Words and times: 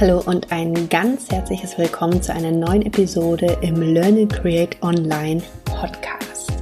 Hallo 0.00 0.22
und 0.24 0.50
ein 0.50 0.88
ganz 0.88 1.30
herzliches 1.30 1.76
Willkommen 1.76 2.22
zu 2.22 2.32
einer 2.32 2.52
neuen 2.52 2.86
Episode 2.86 3.58
im 3.60 3.82
Learn 3.82 4.16
and 4.16 4.32
Create 4.32 4.82
Online 4.82 5.42
Podcast. 5.66 6.54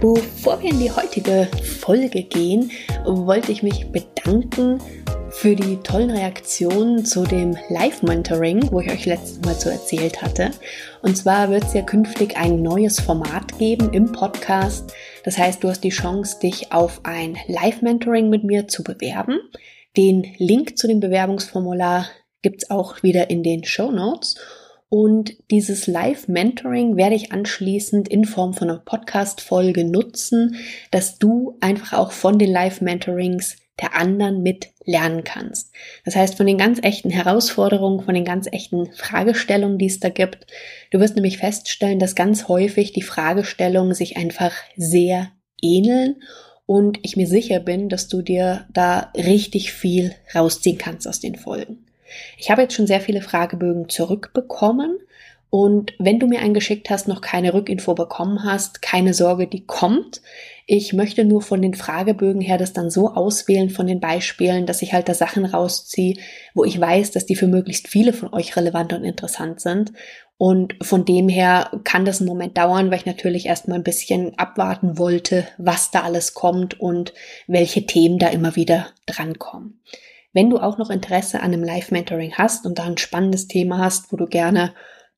Bevor 0.00 0.62
wir 0.62 0.70
in 0.70 0.78
die 0.78 0.92
heutige 0.92 1.48
Folge 1.80 2.22
gehen, 2.22 2.70
wollte 3.04 3.50
ich 3.50 3.64
mich 3.64 3.90
bedanken 3.90 4.78
für 5.30 5.56
die 5.56 5.78
tollen 5.78 6.12
Reaktionen 6.12 7.04
zu 7.04 7.24
dem 7.24 7.56
Live-Mentoring, 7.70 8.70
wo 8.70 8.78
ich 8.78 8.92
euch 8.92 9.04
letztes 9.06 9.40
Mal 9.40 9.56
so 9.56 9.68
erzählt 9.68 10.22
hatte. 10.22 10.52
Und 11.02 11.16
zwar 11.16 11.50
wird 11.50 11.64
es 11.64 11.74
ja 11.74 11.82
künftig 11.82 12.36
ein 12.36 12.62
neues 12.62 13.00
Format 13.00 13.58
geben 13.58 13.92
im 13.92 14.12
Podcast. 14.12 14.92
Das 15.24 15.36
heißt, 15.36 15.64
du 15.64 15.70
hast 15.70 15.82
die 15.82 15.88
Chance, 15.88 16.38
dich 16.38 16.70
auf 16.70 17.00
ein 17.02 17.36
Live-Mentoring 17.48 18.30
mit 18.30 18.44
mir 18.44 18.68
zu 18.68 18.84
bewerben. 18.84 19.40
Den 19.96 20.24
Link 20.38 20.78
zu 20.78 20.86
dem 20.86 21.00
Bewerbungsformular 21.00 22.06
gibt's 22.46 22.70
auch 22.70 23.02
wieder 23.02 23.28
in 23.28 23.42
den 23.42 23.64
Show 23.64 23.90
Notes. 23.90 24.36
Und 24.88 25.32
dieses 25.50 25.88
Live-Mentoring 25.88 26.96
werde 26.96 27.16
ich 27.16 27.32
anschließend 27.32 28.06
in 28.06 28.24
Form 28.24 28.54
von 28.54 28.70
einer 28.70 28.78
Podcast-Folge 28.78 29.82
nutzen, 29.82 30.54
dass 30.92 31.18
du 31.18 31.56
einfach 31.60 31.98
auch 31.98 32.12
von 32.12 32.38
den 32.38 32.52
Live-Mentorings 32.52 33.56
der 33.80 33.96
anderen 33.96 34.44
mit 34.44 34.68
lernen 34.84 35.24
kannst. 35.24 35.72
Das 36.04 36.14
heißt, 36.14 36.36
von 36.36 36.46
den 36.46 36.56
ganz 36.56 36.78
echten 36.84 37.10
Herausforderungen, 37.10 38.04
von 38.04 38.14
den 38.14 38.24
ganz 38.24 38.46
echten 38.52 38.92
Fragestellungen, 38.92 39.78
die 39.78 39.86
es 39.86 39.98
da 39.98 40.08
gibt. 40.08 40.46
Du 40.92 41.00
wirst 41.00 41.16
nämlich 41.16 41.38
feststellen, 41.38 41.98
dass 41.98 42.14
ganz 42.14 42.46
häufig 42.46 42.92
die 42.92 43.02
Fragestellungen 43.02 43.92
sich 43.92 44.16
einfach 44.16 44.52
sehr 44.76 45.32
ähneln 45.60 46.22
und 46.64 47.00
ich 47.02 47.16
mir 47.16 47.26
sicher 47.26 47.58
bin, 47.58 47.88
dass 47.88 48.06
du 48.06 48.22
dir 48.22 48.68
da 48.72 49.10
richtig 49.16 49.72
viel 49.72 50.14
rausziehen 50.32 50.78
kannst 50.78 51.08
aus 51.08 51.18
den 51.18 51.34
Folgen. 51.34 51.85
Ich 52.38 52.50
habe 52.50 52.62
jetzt 52.62 52.74
schon 52.74 52.86
sehr 52.86 53.00
viele 53.00 53.22
Fragebögen 53.22 53.88
zurückbekommen 53.88 54.98
und 55.48 55.94
wenn 55.98 56.18
du 56.18 56.26
mir 56.26 56.40
einen 56.40 56.54
geschickt 56.54 56.90
hast, 56.90 57.06
noch 57.08 57.20
keine 57.20 57.54
Rückinfo 57.54 57.94
bekommen 57.94 58.44
hast, 58.44 58.82
keine 58.82 59.14
Sorge, 59.14 59.46
die 59.46 59.64
kommt. 59.64 60.20
Ich 60.66 60.92
möchte 60.92 61.24
nur 61.24 61.40
von 61.40 61.62
den 61.62 61.74
Fragebögen 61.74 62.40
her 62.40 62.58
das 62.58 62.72
dann 62.72 62.90
so 62.90 63.12
auswählen 63.12 63.70
von 63.70 63.86
den 63.86 64.00
Beispielen, 64.00 64.66
dass 64.66 64.82
ich 64.82 64.92
halt 64.92 65.08
da 65.08 65.14
Sachen 65.14 65.44
rausziehe, 65.44 66.16
wo 66.54 66.64
ich 66.64 66.80
weiß, 66.80 67.12
dass 67.12 67.26
die 67.26 67.36
für 67.36 67.46
möglichst 67.46 67.86
viele 67.86 68.12
von 68.12 68.34
euch 68.34 68.56
relevant 68.56 68.92
und 68.92 69.04
interessant 69.04 69.60
sind. 69.60 69.92
Und 70.36 70.74
von 70.82 71.04
dem 71.04 71.28
her 71.28 71.70
kann 71.84 72.04
das 72.04 72.20
einen 72.20 72.28
Moment 72.28 72.58
dauern, 72.58 72.90
weil 72.90 72.98
ich 72.98 73.06
natürlich 73.06 73.46
erstmal 73.46 73.78
ein 73.78 73.84
bisschen 73.84 74.36
abwarten 74.38 74.98
wollte, 74.98 75.46
was 75.56 75.90
da 75.90 76.02
alles 76.02 76.34
kommt 76.34 76.78
und 76.78 77.14
welche 77.46 77.86
Themen 77.86 78.18
da 78.18 78.28
immer 78.28 78.56
wieder 78.56 78.88
drankommen. 79.06 79.80
Wenn 80.36 80.50
du 80.50 80.58
auch 80.58 80.76
noch 80.76 80.90
Interesse 80.90 81.40
an 81.40 81.54
einem 81.54 81.64
Live-Mentoring 81.64 82.34
hast 82.34 82.66
und 82.66 82.78
da 82.78 82.84
ein 82.84 82.98
spannendes 82.98 83.48
Thema 83.48 83.78
hast, 83.78 84.12
wo 84.12 84.18
du 84.18 84.26
gerne 84.26 84.74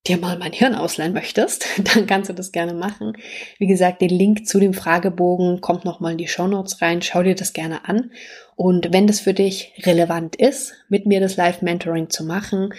dir 0.07 0.17
mal 0.17 0.39
mein 0.39 0.53
Hirn 0.53 0.77
ausleihen 0.77 1.13
möchtest, 1.13 1.67
dann 1.93 2.07
kannst 2.07 2.31
du 2.31 2.35
das 2.35 2.53
gerne 2.53 2.73
machen. 2.73 3.15
Wie 3.59 3.67
gesagt, 3.67 4.01
den 4.01 4.11
Link 4.11 4.47
zu 4.47 4.61
dem 4.61 4.75
Fragebogen 4.75 5.61
kommt 5.61 5.85
nochmal 5.85 6.13
in 6.13 6.19
die 6.19 6.29
Show 6.29 6.47
Notes 6.47 6.81
rein. 6.83 7.03
Schau 7.03 7.25
dir 7.25 7.35
das 7.35 7.53
gerne 7.53 7.89
an. 7.89 8.13
Und 8.55 8.93
wenn 8.93 9.09
das 9.09 9.19
für 9.19 9.35
dich 9.35 9.73
relevant 9.85 10.37
ist, 10.37 10.75
mit 10.89 11.05
mir 11.05 11.19
das 11.19 11.37
Live-Mentoring 11.37 12.11
zu 12.11 12.23
machen, 12.23 12.73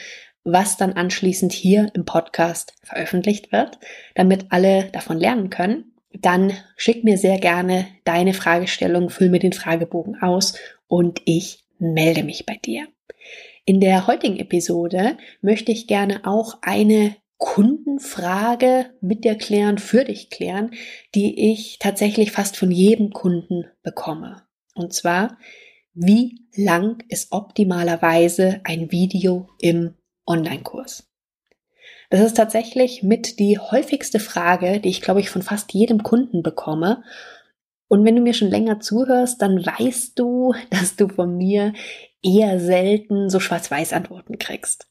was 0.45 0.77
dann 0.77 0.93
anschließend 0.93 1.51
hier 1.51 1.91
im 1.93 2.05
Podcast 2.05 2.73
veröffentlicht 2.83 3.51
wird, 3.51 3.79
damit 4.15 4.45
alle 4.47 4.85
davon 4.93 5.19
lernen 5.19 5.49
können, 5.49 5.91
dann 6.13 6.53
schick 6.77 7.03
mir 7.03 7.17
sehr 7.17 7.37
gerne 7.37 7.85
deine 8.05 8.33
Fragestellung, 8.33 9.09
füll 9.09 9.27
mir 9.27 9.39
den 9.39 9.51
Fragebogen 9.51 10.21
aus 10.21 10.57
und 10.87 11.21
ich 11.25 11.65
melde 11.80 12.23
mich 12.23 12.45
bei 12.45 12.55
dir. 12.55 12.88
In 13.66 13.79
der 13.79 14.07
heutigen 14.07 14.38
Episode 14.38 15.17
möchte 15.41 15.72
ich 15.72 15.88
gerne 15.88 16.22
auch 16.25 16.59
eine 16.62 17.16
Kundenfrage 17.38 18.88
mit 19.01 19.23
dir 19.23 19.35
klären, 19.35 19.78
für 19.78 20.03
dich 20.03 20.29
klären, 20.29 20.72
die 21.16 21.51
ich 21.51 21.79
tatsächlich 21.79 22.31
fast 22.31 22.57
von 22.57 22.69
jedem 22.69 23.12
Kunden 23.12 23.66
bekomme. 23.81 24.44
Und 24.75 24.94
zwar, 24.94 25.38
wie 25.94 26.45
lang 26.56 27.03
ist 27.07 27.31
optimalerweise 27.31 28.61
ein 28.66 28.91
Video 28.91 29.47
im 29.59 29.96
Online-Kurs? 30.25 31.09
Das 32.09 32.22
ist 32.22 32.38
tatsächlich 32.38 33.03
mit 33.03 33.40
die 33.40 33.59
häufigste 33.59 34.19
Frage, 34.19 34.79
die 34.79 34.90
ich 34.90 35.01
glaube 35.01 35.19
ich 35.19 35.29
von 35.29 35.41
fast 35.41 35.73
jedem 35.73 36.03
Kunden 36.03 36.41
bekomme. 36.41 37.03
Und 37.89 38.05
wenn 38.05 38.16
du 38.16 38.22
mir 38.22 38.33
schon 38.33 38.50
länger 38.50 38.79
zuhörst, 38.79 39.41
dann 39.41 39.66
weißt 39.66 40.17
du, 40.17 40.53
dass 40.69 40.95
du 40.95 41.09
von 41.09 41.35
mir 41.38 41.73
eher 42.22 42.59
selten 42.59 43.29
so 43.29 43.39
schwarz-weiß 43.39 43.94
Antworten 43.94 44.38
kriegst. 44.39 44.89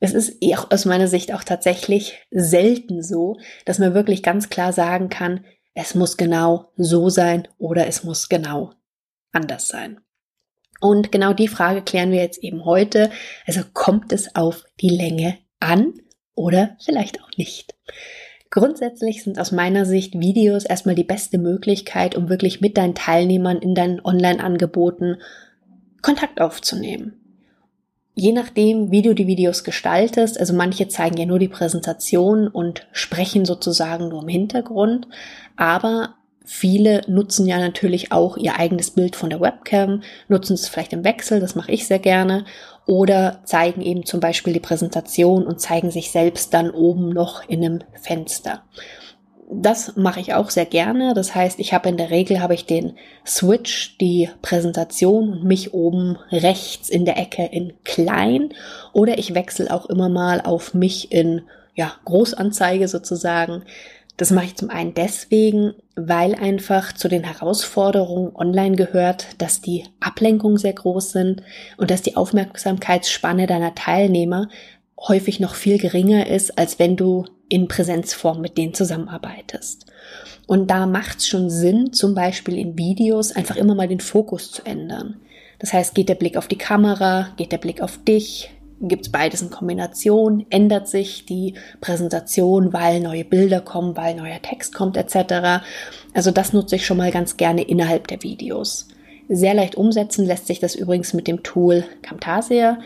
Es 0.00 0.12
ist 0.12 0.42
auch 0.54 0.70
aus 0.70 0.84
meiner 0.84 1.08
Sicht 1.08 1.32
auch 1.32 1.44
tatsächlich 1.44 2.18
selten 2.30 3.02
so, 3.02 3.38
dass 3.66 3.78
man 3.78 3.94
wirklich 3.94 4.22
ganz 4.22 4.48
klar 4.48 4.72
sagen 4.72 5.08
kann, 5.08 5.44
es 5.74 5.94
muss 5.94 6.16
genau 6.16 6.72
so 6.76 7.08
sein 7.08 7.48
oder 7.58 7.86
es 7.86 8.02
muss 8.02 8.28
genau 8.28 8.72
anders 9.32 9.68
sein. 9.68 10.00
Und 10.80 11.12
genau 11.12 11.34
die 11.34 11.48
Frage 11.48 11.82
klären 11.82 12.10
wir 12.10 12.20
jetzt 12.20 12.42
eben 12.42 12.64
heute. 12.64 13.10
Also 13.46 13.60
kommt 13.72 14.12
es 14.12 14.34
auf 14.34 14.64
die 14.80 14.88
Länge 14.88 15.38
an 15.60 15.92
oder 16.34 16.76
vielleicht 16.82 17.22
auch 17.22 17.30
nicht? 17.36 17.74
Grundsätzlich 18.50 19.22
sind 19.22 19.38
aus 19.38 19.52
meiner 19.52 19.84
Sicht 19.84 20.18
Videos 20.18 20.64
erstmal 20.64 20.96
die 20.96 21.04
beste 21.04 21.38
Möglichkeit, 21.38 22.16
um 22.16 22.28
wirklich 22.28 22.60
mit 22.60 22.76
deinen 22.76 22.96
Teilnehmern 22.96 23.58
in 23.58 23.76
deinen 23.76 24.04
Online-Angeboten 24.04 25.18
Kontakt 26.02 26.40
aufzunehmen. 26.40 27.14
Je 28.14 28.32
nachdem, 28.32 28.90
wie 28.90 29.02
du 29.02 29.14
die 29.14 29.28
Videos 29.28 29.62
gestaltest, 29.62 30.38
also 30.38 30.52
manche 30.52 30.88
zeigen 30.88 31.16
ja 31.16 31.26
nur 31.26 31.38
die 31.38 31.48
Präsentation 31.48 32.48
und 32.48 32.88
sprechen 32.90 33.44
sozusagen 33.44 34.08
nur 34.08 34.22
im 34.22 34.28
Hintergrund, 34.28 35.06
aber 35.56 36.16
viele 36.44 37.02
nutzen 37.06 37.46
ja 37.46 37.58
natürlich 37.58 38.10
auch 38.10 38.36
ihr 38.36 38.58
eigenes 38.58 38.90
Bild 38.90 39.14
von 39.14 39.30
der 39.30 39.40
Webcam, 39.40 40.02
nutzen 40.26 40.54
es 40.54 40.68
vielleicht 40.68 40.92
im 40.92 41.04
Wechsel, 41.04 41.38
das 41.38 41.54
mache 41.54 41.70
ich 41.70 41.86
sehr 41.86 42.00
gerne, 42.00 42.44
oder 42.86 43.40
zeigen 43.44 43.82
eben 43.82 44.04
zum 44.04 44.20
Beispiel 44.20 44.52
die 44.52 44.60
Präsentation 44.60 45.46
und 45.46 45.60
zeigen 45.60 45.90
sich 45.90 46.10
selbst 46.10 46.52
dann 46.54 46.70
oben 46.70 47.10
noch 47.10 47.48
in 47.48 47.64
einem 47.64 47.80
Fenster. 48.00 48.62
Das 49.52 49.96
mache 49.96 50.20
ich 50.20 50.34
auch 50.34 50.48
sehr 50.48 50.64
gerne. 50.64 51.12
Das 51.12 51.34
heißt, 51.34 51.58
ich 51.58 51.74
habe 51.74 51.88
in 51.88 51.96
der 51.96 52.10
Regel 52.10 52.40
habe 52.40 52.54
ich 52.54 52.66
den 52.66 52.92
Switch, 53.26 53.98
die 53.98 54.30
Präsentation 54.42 55.32
und 55.32 55.44
mich 55.44 55.74
oben 55.74 56.18
rechts 56.30 56.88
in 56.88 57.04
der 57.04 57.18
Ecke 57.18 57.46
in 57.46 57.72
klein 57.84 58.54
oder 58.92 59.18
ich 59.18 59.34
wechsle 59.34 59.72
auch 59.72 59.86
immer 59.86 60.08
mal 60.08 60.40
auf 60.40 60.72
mich 60.72 61.10
in 61.10 61.42
ja, 61.74 61.92
Großanzeige 62.04 62.86
sozusagen. 62.86 63.64
Das 64.20 64.30
mache 64.30 64.44
ich 64.44 64.56
zum 64.56 64.68
einen 64.68 64.92
deswegen, 64.92 65.72
weil 65.96 66.34
einfach 66.34 66.92
zu 66.92 67.08
den 67.08 67.24
Herausforderungen 67.24 68.36
online 68.36 68.76
gehört, 68.76 69.28
dass 69.38 69.62
die 69.62 69.84
Ablenkungen 69.98 70.58
sehr 70.58 70.74
groß 70.74 71.12
sind 71.12 71.42
und 71.78 71.90
dass 71.90 72.02
die 72.02 72.18
Aufmerksamkeitsspanne 72.18 73.46
deiner 73.46 73.74
Teilnehmer 73.74 74.50
häufig 74.98 75.40
noch 75.40 75.54
viel 75.54 75.78
geringer 75.78 76.26
ist, 76.26 76.58
als 76.58 76.78
wenn 76.78 76.98
du 76.98 77.24
in 77.48 77.66
Präsenzform 77.66 78.42
mit 78.42 78.58
denen 78.58 78.74
zusammenarbeitest. 78.74 79.86
Und 80.46 80.70
da 80.70 80.84
macht 80.84 81.20
es 81.20 81.26
schon 81.26 81.48
Sinn, 81.48 81.94
zum 81.94 82.14
Beispiel 82.14 82.58
in 82.58 82.76
Videos 82.76 83.32
einfach 83.32 83.56
immer 83.56 83.74
mal 83.74 83.88
den 83.88 84.00
Fokus 84.00 84.52
zu 84.52 84.66
ändern. 84.66 85.16
Das 85.60 85.72
heißt, 85.72 85.94
geht 85.94 86.10
der 86.10 86.14
Blick 86.14 86.36
auf 86.36 86.46
die 86.46 86.58
Kamera, 86.58 87.32
geht 87.38 87.52
der 87.52 87.58
Blick 87.58 87.80
auf 87.80 87.96
dich, 88.04 88.50
gibt 88.80 89.06
es 89.06 89.12
beides 89.12 89.42
in 89.42 89.50
Kombination, 89.50 90.46
ändert 90.50 90.88
sich 90.88 91.26
die 91.26 91.54
Präsentation, 91.80 92.72
weil 92.72 93.00
neue 93.00 93.24
Bilder 93.24 93.60
kommen, 93.60 93.96
weil 93.96 94.14
neuer 94.14 94.40
Text 94.42 94.74
kommt 94.74 94.96
etc. 94.96 95.62
Also 96.14 96.30
das 96.30 96.52
nutze 96.52 96.76
ich 96.76 96.86
schon 96.86 96.96
mal 96.96 97.10
ganz 97.10 97.36
gerne 97.36 97.62
innerhalb 97.62 98.08
der 98.08 98.22
Videos. 98.22 98.88
Sehr 99.28 99.54
leicht 99.54 99.76
umsetzen 99.76 100.26
lässt 100.26 100.46
sich 100.46 100.58
das 100.58 100.74
übrigens 100.74 101.12
mit 101.12 101.28
dem 101.28 101.42
Tool 101.42 101.84
Camtasia 102.02 102.78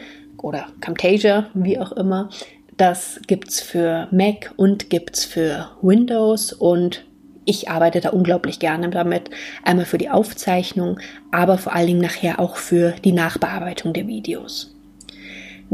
oder 0.42 0.66
Camtasia, 0.80 1.46
wie 1.54 1.78
auch 1.78 1.92
immer. 1.92 2.28
Das 2.76 3.20
gibt's 3.26 3.60
für 3.60 4.08
Mac 4.10 4.52
und 4.56 4.90
gibt's 4.90 5.24
für 5.24 5.70
Windows 5.80 6.52
und 6.52 7.04
ich 7.44 7.68
arbeite 7.68 8.00
da 8.00 8.10
unglaublich 8.10 8.58
gerne 8.58 8.88
damit. 8.90 9.30
Einmal 9.62 9.84
für 9.84 9.98
die 9.98 10.10
Aufzeichnung, 10.10 10.98
aber 11.30 11.58
vor 11.58 11.74
allen 11.74 11.86
Dingen 11.86 12.00
nachher 12.00 12.40
auch 12.40 12.56
für 12.56 12.92
die 13.04 13.12
Nachbearbeitung 13.12 13.92
der 13.92 14.06
Videos. 14.06 14.73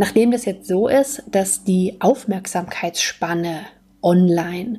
Nachdem 0.01 0.31
das 0.31 0.47
jetzt 0.47 0.67
so 0.67 0.89
ist, 0.89 1.25
dass 1.31 1.63
die 1.63 1.99
Aufmerksamkeitsspanne 2.01 3.67
online 4.01 4.79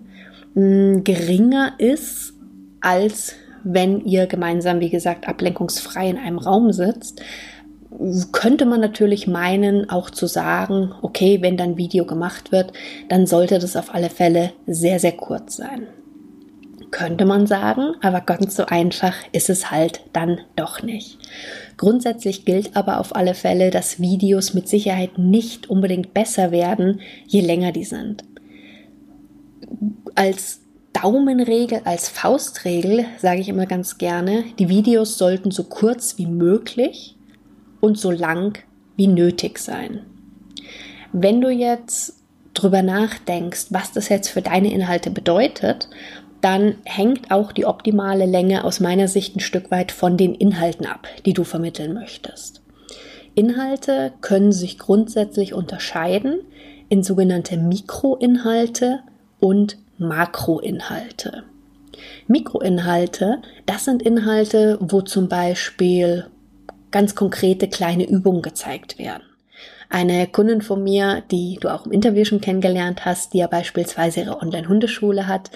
hm, 0.55 1.03
geringer 1.03 1.73
ist, 1.77 2.33
als 2.81 3.35
wenn 3.63 4.03
ihr 4.03 4.25
gemeinsam, 4.25 4.79
wie 4.79 4.89
gesagt, 4.89 5.27
ablenkungsfrei 5.27 6.09
in 6.09 6.17
einem 6.17 6.39
Raum 6.39 6.71
sitzt, 6.71 7.21
könnte 8.31 8.65
man 8.65 8.81
natürlich 8.81 9.27
meinen, 9.27 9.91
auch 9.91 10.09
zu 10.09 10.25
sagen, 10.25 10.91
okay, 11.03 11.37
wenn 11.43 11.55
dann 11.55 11.77
Video 11.77 12.07
gemacht 12.07 12.51
wird, 12.51 12.73
dann 13.07 13.27
sollte 13.27 13.59
das 13.59 13.75
auf 13.75 13.93
alle 13.93 14.09
Fälle 14.09 14.53
sehr, 14.65 14.99
sehr 14.99 15.11
kurz 15.11 15.55
sein. 15.55 15.85
Könnte 16.91 17.25
man 17.25 17.47
sagen, 17.47 17.95
aber 18.01 18.19
ganz 18.19 18.55
so 18.55 18.65
einfach 18.65 19.15
ist 19.31 19.49
es 19.49 19.71
halt 19.71 20.01
dann 20.11 20.41
doch 20.57 20.83
nicht. 20.83 21.17
Grundsätzlich 21.77 22.43
gilt 22.43 22.75
aber 22.75 22.99
auf 22.99 23.15
alle 23.15 23.33
Fälle, 23.33 23.71
dass 23.71 24.01
Videos 24.01 24.53
mit 24.53 24.67
Sicherheit 24.67 25.17
nicht 25.17 25.69
unbedingt 25.69 26.13
besser 26.13 26.51
werden, 26.51 26.99
je 27.25 27.41
länger 27.41 27.71
die 27.71 27.85
sind. 27.85 28.25
Als 30.15 30.59
Daumenregel, 30.91 31.81
als 31.85 32.09
Faustregel 32.09 33.05
sage 33.17 33.39
ich 33.39 33.47
immer 33.47 33.65
ganz 33.65 33.97
gerne, 33.97 34.43
die 34.59 34.67
Videos 34.67 35.17
sollten 35.17 35.49
so 35.49 35.63
kurz 35.63 36.17
wie 36.17 36.25
möglich 36.25 37.15
und 37.79 37.97
so 37.97 38.11
lang 38.11 38.59
wie 38.97 39.07
nötig 39.07 39.59
sein. 39.59 40.01
Wenn 41.13 41.39
du 41.39 41.49
jetzt 41.49 42.17
drüber 42.53 42.81
nachdenkst, 42.81 43.67
was 43.69 43.93
das 43.93 44.09
jetzt 44.09 44.27
für 44.27 44.41
deine 44.41 44.71
Inhalte 44.71 45.09
bedeutet, 45.09 45.89
dann 46.41 46.75
hängt 46.83 47.31
auch 47.31 47.51
die 47.51 47.65
optimale 47.65 48.25
Länge 48.25 48.63
aus 48.63 48.79
meiner 48.79 49.07
Sicht 49.07 49.35
ein 49.35 49.39
Stück 49.39 49.71
weit 49.71 49.91
von 49.91 50.17
den 50.17 50.33
Inhalten 50.35 50.85
ab, 50.85 51.07
die 51.25 51.33
du 51.33 51.43
vermitteln 51.43 51.93
möchtest. 51.93 52.61
Inhalte 53.35 54.11
können 54.21 54.51
sich 54.51 54.77
grundsätzlich 54.77 55.53
unterscheiden 55.53 56.39
in 56.89 57.03
sogenannte 57.03 57.57
Mikroinhalte 57.57 58.99
und 59.39 59.77
Makroinhalte. 59.97 61.43
Mikroinhalte, 62.27 63.41
das 63.65 63.85
sind 63.85 64.01
Inhalte, 64.01 64.77
wo 64.81 65.01
zum 65.01 65.29
Beispiel 65.29 66.25
ganz 66.89 67.15
konkrete 67.15 67.69
kleine 67.69 68.07
Übungen 68.07 68.41
gezeigt 68.41 68.99
werden. 68.99 69.23
Eine 69.93 70.25
Kundin 70.25 70.61
von 70.61 70.81
mir, 70.81 71.21
die 71.31 71.57
du 71.59 71.67
auch 71.67 71.85
im 71.85 71.91
Interview 71.91 72.23
schon 72.23 72.39
kennengelernt 72.39 73.03
hast, 73.03 73.33
die 73.33 73.39
ja 73.39 73.47
beispielsweise 73.47 74.21
ihre 74.21 74.39
Online-Hundeschule 74.39 75.27
hat, 75.27 75.51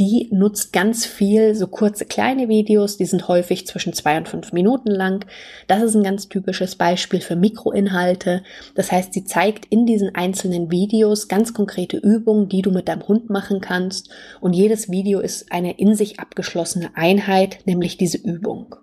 die 0.00 0.28
nutzt 0.32 0.72
ganz 0.72 1.06
viel 1.06 1.54
so 1.54 1.68
kurze 1.68 2.04
kleine 2.04 2.48
Videos, 2.48 2.96
die 2.96 3.04
sind 3.04 3.28
häufig 3.28 3.64
zwischen 3.64 3.92
zwei 3.92 4.16
und 4.16 4.28
fünf 4.28 4.52
Minuten 4.52 4.90
lang. 4.90 5.24
Das 5.68 5.84
ist 5.84 5.94
ein 5.94 6.02
ganz 6.02 6.28
typisches 6.28 6.74
Beispiel 6.74 7.20
für 7.20 7.36
Mikroinhalte. 7.36 8.42
Das 8.74 8.90
heißt, 8.90 9.14
sie 9.14 9.24
zeigt 9.24 9.66
in 9.66 9.86
diesen 9.86 10.12
einzelnen 10.16 10.72
Videos 10.72 11.28
ganz 11.28 11.54
konkrete 11.54 11.96
Übungen, 11.96 12.48
die 12.48 12.62
du 12.62 12.72
mit 12.72 12.88
deinem 12.88 13.06
Hund 13.06 13.30
machen 13.30 13.60
kannst. 13.60 14.10
Und 14.40 14.52
jedes 14.52 14.90
Video 14.90 15.20
ist 15.20 15.52
eine 15.52 15.78
in 15.78 15.94
sich 15.94 16.18
abgeschlossene 16.18 16.90
Einheit, 16.96 17.58
nämlich 17.66 17.96
diese 17.96 18.18
Übung. 18.18 18.74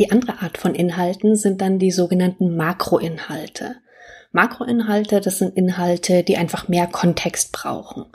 Die 0.00 0.10
andere 0.10 0.40
Art 0.40 0.56
von 0.56 0.74
Inhalten 0.74 1.36
sind 1.36 1.60
dann 1.60 1.78
die 1.78 1.90
sogenannten 1.90 2.56
Makroinhalte. 2.56 3.76
Makroinhalte, 4.32 5.20
das 5.20 5.36
sind 5.36 5.54
Inhalte, 5.58 6.22
die 6.22 6.38
einfach 6.38 6.68
mehr 6.68 6.86
Kontext 6.86 7.52
brauchen, 7.52 8.06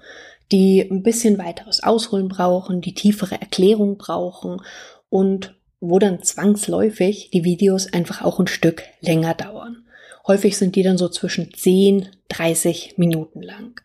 die 0.51 0.81
ein 0.81 1.03
bisschen 1.03 1.37
weiteres 1.37 1.83
Ausholen 1.83 2.27
brauchen, 2.27 2.81
die 2.81 2.95
tiefere 2.95 3.39
Erklärung 3.39 3.99
brauchen 3.99 4.63
und 5.11 5.53
wo 5.79 5.99
dann 5.99 6.23
zwangsläufig 6.23 7.29
die 7.31 7.43
Videos 7.43 7.93
einfach 7.93 8.23
auch 8.23 8.39
ein 8.39 8.47
Stück 8.47 8.81
länger 9.01 9.35
dauern. 9.35 9.85
Häufig 10.25 10.57
sind 10.57 10.75
die 10.75 10.81
dann 10.81 10.97
so 10.97 11.07
zwischen 11.07 11.53
10, 11.53 12.09
30 12.29 12.97
Minuten 12.97 13.43
lang. 13.43 13.79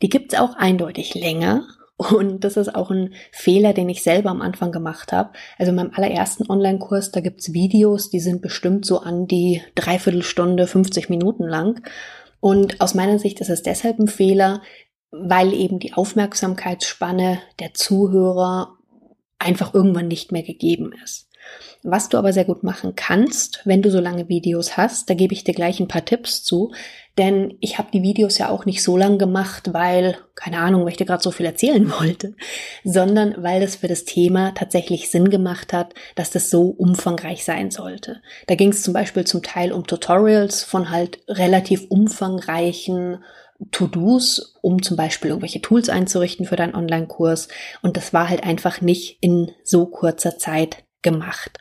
Die 0.00 0.08
gibt's 0.08 0.34
auch 0.34 0.56
eindeutig 0.56 1.14
länger 1.14 1.66
und 1.96 2.42
das 2.42 2.56
ist 2.56 2.74
auch 2.74 2.90
ein 2.90 3.14
Fehler, 3.30 3.72
den 3.72 3.88
ich 3.88 4.02
selber 4.02 4.30
am 4.30 4.42
Anfang 4.42 4.72
gemacht 4.72 5.12
habe. 5.12 5.30
Also 5.58 5.70
in 5.70 5.76
meinem 5.76 5.92
allerersten 5.94 6.50
Online-Kurs, 6.50 7.12
da 7.12 7.20
gibt's 7.20 7.52
Videos, 7.52 8.10
die 8.10 8.20
sind 8.20 8.42
bestimmt 8.42 8.84
so 8.84 8.98
an 8.98 9.26
die 9.26 9.62
Dreiviertelstunde, 9.76 10.66
50 10.66 11.08
Minuten 11.08 11.44
lang. 11.44 11.82
Und 12.40 12.80
aus 12.80 12.94
meiner 12.94 13.18
Sicht 13.18 13.40
ist 13.40 13.48
es 13.48 13.62
deshalb 13.62 13.98
ein 13.98 14.08
Fehler, 14.08 14.60
weil 15.12 15.52
eben 15.52 15.78
die 15.78 15.92
Aufmerksamkeitsspanne 15.92 17.38
der 17.60 17.74
Zuhörer 17.74 18.76
einfach 19.38 19.72
irgendwann 19.72 20.08
nicht 20.08 20.32
mehr 20.32 20.42
gegeben 20.42 20.92
ist. 21.04 21.28
Was 21.82 22.08
du 22.08 22.16
aber 22.18 22.32
sehr 22.32 22.46
gut 22.46 22.62
machen 22.62 22.94
kannst, 22.96 23.60
wenn 23.64 23.82
du 23.82 23.90
so 23.90 24.00
lange 24.00 24.28
Videos 24.28 24.76
hast, 24.76 25.10
da 25.10 25.14
gebe 25.14 25.34
ich 25.34 25.44
dir 25.44 25.54
gleich 25.54 25.80
ein 25.80 25.88
paar 25.88 26.04
Tipps 26.04 26.42
zu, 26.42 26.72
denn 27.16 27.56
ich 27.60 27.78
habe 27.78 27.90
die 27.92 28.02
Videos 28.02 28.38
ja 28.38 28.48
auch 28.48 28.64
nicht 28.64 28.82
so 28.82 28.96
lang 28.96 29.18
gemacht, 29.18 29.72
weil, 29.72 30.18
keine 30.34 30.58
Ahnung, 30.58 30.82
weil 30.82 30.90
ich 30.90 30.96
dir 30.96 31.06
gerade 31.06 31.22
so 31.22 31.30
viel 31.30 31.46
erzählen 31.46 31.90
wollte, 32.00 32.34
sondern 32.82 33.42
weil 33.42 33.60
das 33.60 33.76
für 33.76 33.88
das 33.88 34.04
Thema 34.04 34.52
tatsächlich 34.52 35.10
Sinn 35.10 35.30
gemacht 35.30 35.72
hat, 35.72 35.94
dass 36.16 36.30
das 36.30 36.50
so 36.50 36.62
umfangreich 36.68 37.44
sein 37.44 37.70
sollte. 37.70 38.20
Da 38.48 38.56
ging 38.56 38.70
es 38.70 38.82
zum 38.82 38.94
Beispiel 38.94 39.24
zum 39.24 39.42
Teil 39.42 39.72
um 39.72 39.86
Tutorials 39.86 40.64
von 40.64 40.90
halt 40.90 41.20
relativ 41.28 41.86
umfangreichen 41.88 43.22
To-Dos, 43.70 44.56
um 44.62 44.82
zum 44.82 44.96
Beispiel 44.96 45.30
irgendwelche 45.30 45.60
Tools 45.60 45.88
einzurichten 45.88 46.46
für 46.46 46.56
deinen 46.56 46.74
Online-Kurs. 46.74 47.48
Und 47.82 47.96
das 47.96 48.12
war 48.12 48.28
halt 48.28 48.42
einfach 48.42 48.80
nicht 48.80 49.18
in 49.20 49.52
so 49.62 49.86
kurzer 49.86 50.38
Zeit 50.38 50.84
gemacht. 51.02 51.58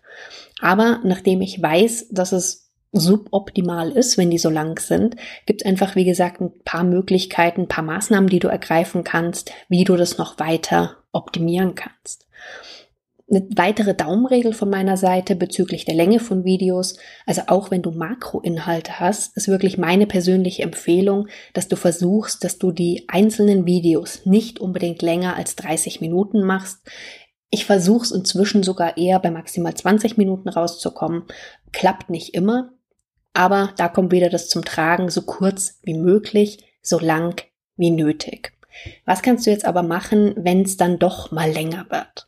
Aber 0.60 1.00
nachdem 1.04 1.42
ich 1.42 1.62
weiß, 1.62 2.08
dass 2.10 2.32
es 2.32 2.63
suboptimal 2.94 3.92
ist, 3.92 4.18
wenn 4.18 4.30
die 4.30 4.38
so 4.38 4.50
lang 4.50 4.80
sind, 4.80 5.16
gibt 5.46 5.62
es 5.62 5.66
einfach, 5.66 5.96
wie 5.96 6.06
gesagt, 6.06 6.40
ein 6.40 6.52
paar 6.64 6.84
Möglichkeiten, 6.84 7.62
ein 7.62 7.68
paar 7.68 7.84
Maßnahmen, 7.84 8.30
die 8.30 8.40
du 8.40 8.48
ergreifen 8.48 9.04
kannst, 9.04 9.52
wie 9.68 9.84
du 9.84 9.98
das 9.98 10.18
noch 10.18 10.40
weiter 10.40 10.98
optimieren 11.12 11.76
kannst. 11.76 12.28
Eine 13.30 13.48
weitere 13.56 13.96
Daumenregel 13.96 14.54
von 14.54 14.70
meiner 14.70 14.96
Seite 14.96 15.36
bezüglich 15.36 15.86
der 15.86 15.96
Länge 15.96 16.20
von 16.20 16.44
Videos, 16.44 16.98
also 17.26 17.44
auch 17.48 17.72
wenn 17.72 17.82
du 17.82 17.90
Makroinhalte 17.90 19.00
hast, 19.00 19.36
ist 19.36 19.48
wirklich 19.48 19.78
meine 19.78 20.06
persönliche 20.06 20.62
Empfehlung, 20.62 21.28
dass 21.54 21.68
du 21.68 21.76
versuchst, 21.76 22.44
dass 22.44 22.60
du 22.60 22.72
die 22.72 23.06
einzelnen 23.08 23.66
Videos 23.66 24.26
nicht 24.26 24.60
unbedingt 24.60 25.02
länger 25.02 25.36
als 25.36 25.56
30 25.56 26.00
Minuten 26.00 26.44
machst. 26.44 26.80
Ich 27.50 27.66
versuche 27.66 28.04
es 28.04 28.12
inzwischen 28.12 28.62
sogar 28.62 28.98
eher 28.98 29.20
bei 29.20 29.32
maximal 29.32 29.74
20 29.74 30.18
Minuten 30.18 30.50
rauszukommen. 30.50 31.24
Klappt 31.72 32.10
nicht 32.10 32.36
immer, 32.36 32.74
aber 33.34 33.74
da 33.78 33.88
kommt 33.88 34.12
wieder 34.12 34.30
das 34.30 34.50
zum 34.50 34.64
Tragen, 34.64 35.10
so 35.10 35.24
kurz 35.24 35.80
wie 35.84 35.96
möglich, 35.96 36.60
so 36.82 37.00
lang 37.00 37.42
wie 37.78 37.92
nötig. 37.92 38.54
Was 39.06 39.22
kannst 39.22 39.46
du 39.46 39.52
jetzt 39.52 39.66
aber 39.66 39.84
machen, 39.84 40.34
wenn 40.38 40.62
es 40.62 40.78
dann 40.78 41.00
doch 41.00 41.32
mal 41.32 41.52
länger 41.52 41.86
wird? 41.90 42.28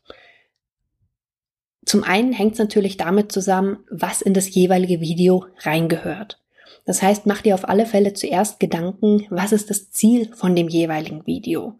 Zum 1.86 2.04
einen 2.04 2.34
hängt 2.34 2.54
es 2.54 2.60
natürlich 2.60 2.98
damit 2.98 3.32
zusammen, 3.32 3.80
was 3.90 4.22
in 4.22 4.34
das 4.34 4.54
jeweilige 4.54 5.02
Video 5.02 5.46
reingehört. 5.60 6.42
Das 6.86 7.02
heißt, 7.02 7.26
mach 7.26 7.42
dir 7.42 7.56
auf 7.56 7.68
alle 7.68 7.86
Fälle 7.86 8.14
zuerst 8.14 8.60
Gedanken, 8.60 9.26
was 9.30 9.52
ist 9.52 9.70
das 9.70 9.92
Ziel 9.92 10.34
von 10.34 10.56
dem 10.56 10.68
jeweiligen 10.68 11.26
Video? 11.26 11.78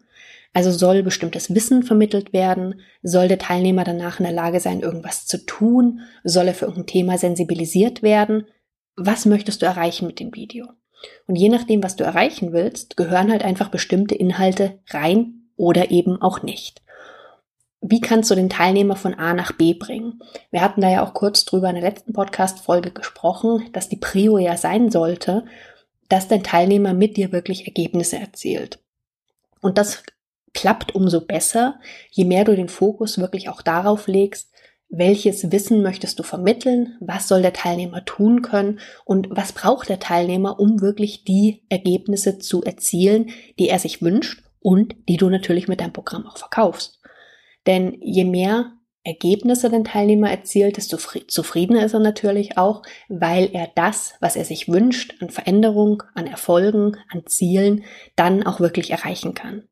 Also 0.52 0.70
soll 0.70 1.02
bestimmtes 1.02 1.54
Wissen 1.54 1.82
vermittelt 1.82 2.32
werden? 2.32 2.80
Soll 3.02 3.28
der 3.28 3.38
Teilnehmer 3.38 3.84
danach 3.84 4.20
in 4.20 4.24
der 4.24 4.32
Lage 4.32 4.58
sein, 4.58 4.80
irgendwas 4.80 5.26
zu 5.26 5.44
tun? 5.44 6.00
Soll 6.24 6.48
er 6.48 6.54
für 6.54 6.64
irgendein 6.64 6.86
Thema 6.86 7.18
sensibilisiert 7.18 8.02
werden? 8.02 8.46
Was 8.96 9.26
möchtest 9.26 9.62
du 9.62 9.66
erreichen 9.66 10.06
mit 10.06 10.20
dem 10.20 10.34
Video? 10.34 10.66
Und 11.26 11.36
je 11.36 11.48
nachdem, 11.48 11.82
was 11.82 11.96
du 11.96 12.04
erreichen 12.04 12.52
willst, 12.52 12.96
gehören 12.96 13.30
halt 13.30 13.44
einfach 13.44 13.68
bestimmte 13.68 14.14
Inhalte 14.14 14.78
rein 14.88 15.50
oder 15.56 15.90
eben 15.90 16.20
auch 16.20 16.42
nicht. 16.42 16.82
Wie 17.82 18.00
kannst 18.00 18.30
du 18.30 18.34
den 18.34 18.48
Teilnehmer 18.48 18.96
von 18.96 19.14
A 19.14 19.34
nach 19.34 19.52
B 19.52 19.74
bringen? 19.74 20.20
Wir 20.50 20.62
hatten 20.62 20.80
da 20.80 20.90
ja 20.90 21.04
auch 21.04 21.14
kurz 21.14 21.44
drüber 21.44 21.68
in 21.68 21.76
der 21.76 21.84
letzten 21.84 22.12
Podcast-Folge 22.12 22.90
gesprochen, 22.90 23.68
dass 23.72 23.88
die 23.88 23.98
Prio 23.98 24.38
ja 24.38 24.56
sein 24.56 24.90
sollte, 24.90 25.44
dass 26.08 26.26
dein 26.26 26.42
Teilnehmer 26.42 26.94
mit 26.94 27.16
dir 27.16 27.32
wirklich 27.32 27.66
Ergebnisse 27.66 28.18
erzielt. 28.18 28.80
Und 29.60 29.78
das 29.78 30.02
klappt 30.54 30.94
umso 30.94 31.20
besser, 31.20 31.78
je 32.10 32.24
mehr 32.24 32.44
du 32.44 32.56
den 32.56 32.70
Fokus 32.70 33.18
wirklich 33.18 33.50
auch 33.50 33.60
darauf 33.60 34.06
legst, 34.06 34.50
welches 34.88 35.50
Wissen 35.50 35.82
möchtest 35.82 36.18
du 36.18 36.22
vermitteln? 36.22 36.96
Was 37.00 37.28
soll 37.28 37.42
der 37.42 37.52
Teilnehmer 37.52 38.04
tun 38.04 38.42
können? 38.42 38.80
Und 39.04 39.28
was 39.30 39.52
braucht 39.52 39.88
der 39.88 39.98
Teilnehmer, 39.98 40.60
um 40.60 40.80
wirklich 40.80 41.24
die 41.24 41.64
Ergebnisse 41.68 42.38
zu 42.38 42.62
erzielen, 42.62 43.30
die 43.58 43.68
er 43.68 43.78
sich 43.78 44.00
wünscht 44.00 44.42
und 44.60 44.94
die 45.08 45.16
du 45.16 45.28
natürlich 45.28 45.68
mit 45.68 45.80
deinem 45.80 45.92
Programm 45.92 46.26
auch 46.26 46.38
verkaufst? 46.38 47.00
Denn 47.66 47.98
je 48.00 48.24
mehr 48.24 48.72
Ergebnisse 49.02 49.70
den 49.70 49.84
Teilnehmer 49.84 50.30
erzielt, 50.30 50.76
desto 50.76 50.96
zufriedener 50.96 51.84
ist 51.84 51.94
er 51.94 52.00
natürlich 52.00 52.58
auch, 52.58 52.82
weil 53.08 53.50
er 53.52 53.68
das, 53.74 54.14
was 54.20 54.34
er 54.34 54.44
sich 54.44 54.68
wünscht, 54.68 55.14
an 55.20 55.30
Veränderung, 55.30 56.02
an 56.14 56.26
Erfolgen, 56.26 56.96
an 57.08 57.24
Zielen, 57.26 57.84
dann 58.16 58.44
auch 58.44 58.58
wirklich 58.58 58.90
erreichen 58.90 59.34
kann. 59.34 59.68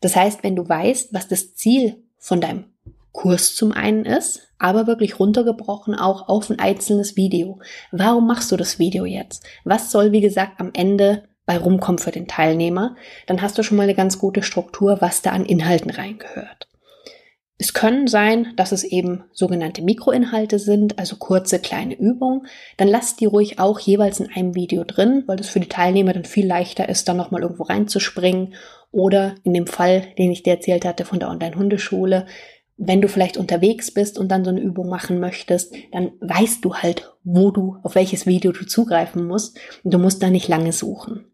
Das 0.00 0.16
heißt, 0.16 0.42
wenn 0.42 0.56
du 0.56 0.68
weißt, 0.68 1.14
was 1.14 1.28
das 1.28 1.54
Ziel 1.54 2.02
von 2.18 2.40
deinem 2.40 2.71
Kurs 3.12 3.54
zum 3.54 3.72
einen 3.72 4.04
ist, 4.04 4.48
aber 4.58 4.86
wirklich 4.86 5.18
runtergebrochen 5.20 5.94
auch 5.94 6.28
auf 6.28 6.50
ein 6.50 6.58
einzelnes 6.58 7.16
Video. 7.16 7.60
Warum 7.90 8.26
machst 8.26 8.50
du 8.50 8.56
das 8.56 8.78
Video 8.78 9.04
jetzt? 9.04 9.44
Was 9.64 9.90
soll, 9.90 10.12
wie 10.12 10.20
gesagt, 10.20 10.60
am 10.60 10.70
Ende 10.72 11.24
bei 11.44 11.58
rumkommen 11.58 11.98
für 11.98 12.10
den 12.10 12.26
Teilnehmer? 12.28 12.96
Dann 13.26 13.42
hast 13.42 13.58
du 13.58 13.62
schon 13.62 13.76
mal 13.76 13.84
eine 13.84 13.94
ganz 13.94 14.18
gute 14.18 14.42
Struktur, 14.42 15.00
was 15.00 15.22
da 15.22 15.30
an 15.30 15.44
Inhalten 15.44 15.90
reingehört. 15.90 16.68
Es 17.58 17.74
können 17.74 18.08
sein, 18.08 18.54
dass 18.56 18.72
es 18.72 18.82
eben 18.82 19.22
sogenannte 19.32 19.82
Mikroinhalte 19.82 20.58
sind, 20.58 20.98
also 20.98 21.14
kurze 21.14 21.60
kleine 21.60 21.94
Übungen. 21.94 22.48
Dann 22.76 22.88
lasst 22.88 23.20
die 23.20 23.26
ruhig 23.26 23.60
auch 23.60 23.78
jeweils 23.78 24.18
in 24.18 24.28
einem 24.32 24.56
Video 24.56 24.82
drin, 24.82 25.22
weil 25.26 25.36
das 25.36 25.48
für 25.48 25.60
die 25.60 25.68
Teilnehmer 25.68 26.12
dann 26.12 26.24
viel 26.24 26.44
leichter 26.44 26.88
ist, 26.88 27.08
dann 27.08 27.18
nochmal 27.18 27.42
irgendwo 27.42 27.62
reinzuspringen. 27.62 28.54
Oder 28.90 29.36
in 29.44 29.54
dem 29.54 29.68
Fall, 29.68 30.08
den 30.18 30.32
ich 30.32 30.42
dir 30.42 30.54
erzählt 30.54 30.84
hatte 30.84 31.04
von 31.04 31.20
der 31.20 31.28
Online-Hundeschule, 31.28 32.26
wenn 32.84 33.00
du 33.00 33.08
vielleicht 33.08 33.36
unterwegs 33.36 33.92
bist 33.92 34.18
und 34.18 34.28
dann 34.28 34.44
so 34.44 34.50
eine 34.50 34.60
Übung 34.60 34.88
machen 34.88 35.20
möchtest, 35.20 35.72
dann 35.92 36.12
weißt 36.20 36.64
du 36.64 36.74
halt, 36.74 37.14
wo 37.22 37.52
du, 37.52 37.76
auf 37.84 37.94
welches 37.94 38.26
Video 38.26 38.50
du 38.50 38.66
zugreifen 38.66 39.24
musst 39.24 39.56
und 39.84 39.94
du 39.94 39.98
musst 39.98 40.20
da 40.20 40.30
nicht 40.30 40.48
lange 40.48 40.72
suchen. 40.72 41.26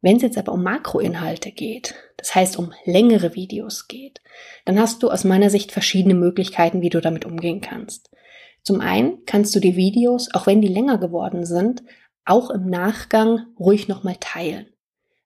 Wenn 0.00 0.16
es 0.16 0.22
jetzt 0.22 0.38
aber 0.38 0.52
um 0.52 0.62
Makroinhalte 0.62 1.50
geht, 1.50 1.94
das 2.16 2.34
heißt 2.34 2.58
um 2.58 2.72
längere 2.86 3.34
Videos 3.34 3.88
geht, 3.88 4.22
dann 4.64 4.80
hast 4.80 5.02
du 5.02 5.10
aus 5.10 5.24
meiner 5.24 5.50
Sicht 5.50 5.70
verschiedene 5.70 6.14
Möglichkeiten, 6.14 6.80
wie 6.80 6.88
du 6.88 7.02
damit 7.02 7.26
umgehen 7.26 7.60
kannst. 7.60 8.10
Zum 8.62 8.80
einen 8.80 9.26
kannst 9.26 9.54
du 9.54 9.60
die 9.60 9.76
Videos, 9.76 10.32
auch 10.32 10.46
wenn 10.46 10.62
die 10.62 10.68
länger 10.68 10.96
geworden 10.96 11.44
sind, 11.44 11.82
auch 12.24 12.48
im 12.48 12.66
Nachgang 12.70 13.48
ruhig 13.58 13.86
nochmal 13.86 14.16
teilen. 14.18 14.69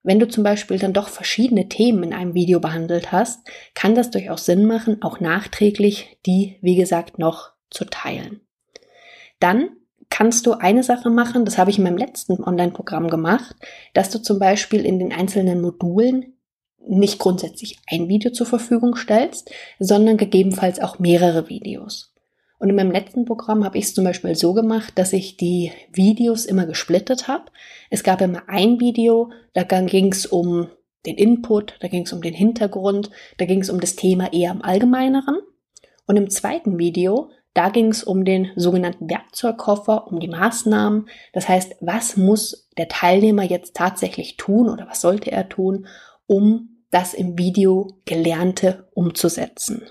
Wenn 0.05 0.21
du 0.21 0.29
zum 0.29 0.45
Beispiel 0.45 0.79
dann 0.79 0.93
doch 0.93 1.09
verschiedene 1.09 1.69
Themen 1.69 2.05
in 2.05 2.13
einem 2.13 2.35
Video 2.35 2.61
behandelt 2.61 3.11
hast, 3.11 3.41
kann 3.75 3.95
das 3.95 4.11
durchaus 4.11 4.45
Sinn 4.45 4.67
machen, 4.67 5.03
auch 5.03 5.19
nachträglich 5.19 6.19
die, 6.27 6.59
wie 6.61 6.77
gesagt, 6.77 7.19
noch 7.19 7.53
zu 7.71 7.87
teilen. 7.87 8.43
Dann 9.41 9.71
kannst 10.11 10.47
du 10.47 10.53
eine 10.53 10.83
Sache 10.83 11.09
machen, 11.09 11.47
das 11.47 11.57
habe 11.57 11.71
ich 11.71 11.79
in 11.79 11.85
meinem 11.85 11.97
letzten 11.97 12.45
Online-Programm 12.45 13.09
gemacht, 13.09 13.57
dass 13.95 14.11
du 14.11 14.21
zum 14.21 14.39
Beispiel 14.39 14.85
in 14.85 14.99
den 14.99 15.13
einzelnen 15.13 15.63
Modulen 15.63 16.37
nicht 16.87 17.19
grundsätzlich 17.19 17.79
ein 17.91 18.09
Video 18.09 18.31
zur 18.31 18.47
Verfügung 18.47 18.97
stellst, 18.97 19.51
sondern 19.79 20.19
gegebenenfalls 20.19 20.81
auch 20.81 20.99
mehrere 20.99 21.49
Videos. 21.49 22.13
Und 22.64 22.71
in 22.71 22.76
meinem 22.76 22.92
letzten 22.92 23.26
Programm 23.26 23.62
habe 23.62 23.76
ich 23.76 23.85
es 23.85 23.94
zum 23.94 24.04
Beispiel 24.04 24.35
so 24.35 24.54
gemacht, 24.54 24.94
dass 24.94 25.12
ich 25.12 25.37
die 25.37 25.71
Videos 25.92 26.47
immer 26.47 26.64
gesplittet 26.64 27.28
habe. 27.28 27.44
Es 27.90 28.02
gab 28.02 28.23
immer 28.23 28.44
ein 28.47 28.80
Video, 28.80 29.30
da 29.52 29.64
ging 29.64 30.11
es 30.11 30.25
um 30.25 30.68
den 31.04 31.16
Input, 31.16 31.76
da 31.80 31.88
ging 31.88 32.04
es 32.04 32.14
um 32.14 32.23
den 32.23 32.33
Hintergrund, 32.33 33.11
da 33.37 33.44
ging 33.44 33.61
es 33.61 33.68
um 33.68 33.80
das 33.80 33.97
Thema 33.97 34.33
eher 34.33 34.50
im 34.50 34.62
Allgemeineren. 34.62 35.40
Und 36.06 36.16
im 36.16 36.30
zweiten 36.30 36.78
Video, 36.78 37.28
da 37.52 37.68
ging 37.68 37.88
es 37.88 38.02
um 38.02 38.25
den 38.25 38.50
sogenannten 38.56 39.11
Werkzeugkoffer, 39.11 40.06
um 40.06 40.18
die 40.18 40.28
Maßnahmen. 40.28 41.11
Das 41.35 41.50
heißt, 41.50 41.76
was 41.80 42.16
muss 42.16 42.71
der 42.78 42.88
Teilnehmer 42.88 43.42
jetzt 43.42 43.76
tatsächlich 43.76 44.38
tun 44.38 44.71
oder 44.71 44.87
was 44.88 45.02
sollte 45.02 45.30
er 45.30 45.50
tun, 45.50 45.87
um 46.26 46.83
das 46.90 47.12
im 47.12 47.37
Video 47.37 47.88
Gelernte 48.06 48.88
umzusetzen. 48.94 49.83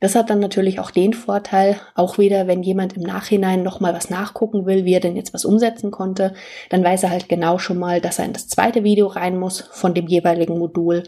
Das 0.00 0.14
hat 0.14 0.30
dann 0.30 0.38
natürlich 0.38 0.78
auch 0.78 0.92
den 0.92 1.12
Vorteil, 1.12 1.80
auch 1.94 2.18
wieder, 2.18 2.46
wenn 2.46 2.62
jemand 2.62 2.96
im 2.96 3.02
Nachhinein 3.02 3.64
nochmal 3.64 3.94
was 3.94 4.10
nachgucken 4.10 4.64
will, 4.64 4.84
wie 4.84 4.94
er 4.94 5.00
denn 5.00 5.16
jetzt 5.16 5.34
was 5.34 5.44
umsetzen 5.44 5.90
konnte, 5.90 6.34
dann 6.70 6.84
weiß 6.84 7.02
er 7.02 7.10
halt 7.10 7.28
genau 7.28 7.58
schon 7.58 7.78
mal, 7.78 8.00
dass 8.00 8.20
er 8.20 8.26
in 8.26 8.32
das 8.32 8.46
zweite 8.48 8.84
Video 8.84 9.08
rein 9.08 9.36
muss 9.36 9.60
von 9.60 9.94
dem 9.94 10.06
jeweiligen 10.06 10.58
Modul. 10.58 11.02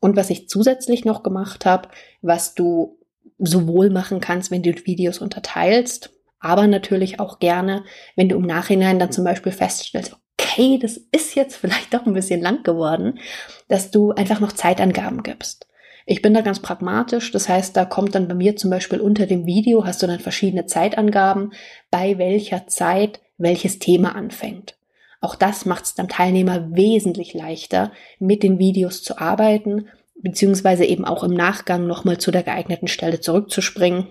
Und 0.00 0.16
was 0.16 0.30
ich 0.30 0.48
zusätzlich 0.48 1.04
noch 1.04 1.22
gemacht 1.22 1.64
habe, 1.64 1.88
was 2.22 2.54
du 2.54 2.98
sowohl 3.38 3.90
machen 3.90 4.20
kannst, 4.20 4.50
wenn 4.50 4.62
du 4.62 4.72
Videos 4.84 5.18
unterteilst, 5.18 6.10
aber 6.40 6.66
natürlich 6.66 7.20
auch 7.20 7.38
gerne, 7.38 7.84
wenn 8.16 8.28
du 8.28 8.36
im 8.36 8.46
Nachhinein 8.46 8.98
dann 8.98 9.12
zum 9.12 9.24
Beispiel 9.24 9.52
feststellst, 9.52 10.16
okay, 10.38 10.78
das 10.78 10.96
ist 11.12 11.36
jetzt 11.36 11.56
vielleicht 11.56 11.94
doch 11.94 12.04
ein 12.04 12.14
bisschen 12.14 12.40
lang 12.40 12.64
geworden, 12.64 13.18
dass 13.68 13.90
du 13.90 14.10
einfach 14.10 14.40
noch 14.40 14.52
Zeitangaben 14.52 15.22
gibst. 15.22 15.66
Ich 16.06 16.20
bin 16.20 16.34
da 16.34 16.42
ganz 16.42 16.60
pragmatisch. 16.60 17.30
Das 17.32 17.48
heißt, 17.48 17.76
da 17.76 17.84
kommt 17.84 18.14
dann 18.14 18.28
bei 18.28 18.34
mir 18.34 18.56
zum 18.56 18.70
Beispiel 18.70 19.00
unter 19.00 19.26
dem 19.26 19.46
Video 19.46 19.86
hast 19.86 20.02
du 20.02 20.06
dann 20.06 20.20
verschiedene 20.20 20.66
Zeitangaben, 20.66 21.52
bei 21.90 22.18
welcher 22.18 22.66
Zeit 22.66 23.20
welches 23.38 23.78
Thema 23.78 24.14
anfängt. 24.14 24.76
Auch 25.20 25.34
das 25.34 25.64
macht 25.64 25.84
es 25.84 25.94
dem 25.94 26.08
Teilnehmer 26.08 26.76
wesentlich 26.76 27.32
leichter, 27.32 27.92
mit 28.18 28.42
den 28.42 28.58
Videos 28.58 29.02
zu 29.02 29.18
arbeiten, 29.18 29.88
beziehungsweise 30.16 30.84
eben 30.84 31.06
auch 31.06 31.24
im 31.24 31.32
Nachgang 31.32 31.86
nochmal 31.86 32.18
zu 32.18 32.30
der 32.30 32.42
geeigneten 32.42 32.88
Stelle 32.88 33.20
zurückzuspringen, 33.20 34.08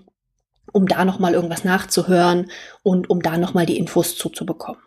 um 0.71 0.87
da 0.87 1.05
nochmal 1.05 1.35
irgendwas 1.35 1.63
nachzuhören 1.63 2.49
und 2.81 3.11
um 3.11 3.21
da 3.21 3.37
nochmal 3.37 3.67
die 3.67 3.77
Infos 3.77 4.17
zuzubekommen. 4.17 4.81